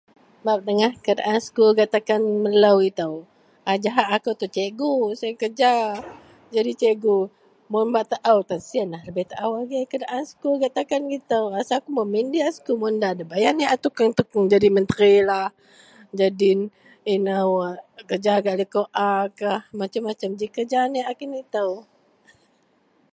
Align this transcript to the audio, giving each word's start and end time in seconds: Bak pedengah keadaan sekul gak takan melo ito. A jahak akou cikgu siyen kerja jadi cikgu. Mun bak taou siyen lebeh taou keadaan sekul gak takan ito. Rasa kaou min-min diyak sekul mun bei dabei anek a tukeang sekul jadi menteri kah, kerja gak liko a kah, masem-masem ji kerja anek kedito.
Bak 0.45 0.57
pedengah 0.61 0.93
keadaan 1.05 1.37
sekul 1.45 1.69
gak 1.77 1.91
takan 1.95 2.21
melo 2.43 2.73
ito. 2.91 3.09
A 3.69 3.71
jahak 3.83 4.07
akou 4.15 4.33
cikgu 4.55 4.93
siyen 5.19 5.35
kerja 5.43 5.71
jadi 6.55 6.71
cikgu. 6.81 7.17
Mun 7.71 7.85
bak 7.95 8.05
taou 8.13 8.39
siyen 8.69 8.89
lebeh 9.05 9.27
taou 9.31 9.51
keadaan 9.91 10.23
sekul 10.29 10.53
gak 10.61 10.75
takan 10.77 11.01
ito. 11.19 11.41
Rasa 11.55 11.75
kaou 11.85 11.91
min-min 12.03 12.25
diyak 12.33 12.51
sekul 12.55 12.75
mun 12.81 12.95
bei 13.01 13.15
dabei 13.19 13.45
anek 13.51 13.71
a 13.73 13.75
tukeang 13.83 14.11
sekul 14.17 14.43
jadi 14.53 14.67
menteri 14.77 15.11
kah, 15.29 15.51
kerja 18.09 18.33
gak 18.45 18.57
liko 18.61 18.81
a 19.07 19.11
kah, 19.39 19.59
masem-masem 19.79 20.31
ji 20.39 20.47
kerja 20.55 20.77
anek 20.87 21.05
kedito. 21.19 21.65